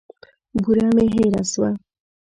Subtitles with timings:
[0.61, 1.69] بوره مي هېره سوه.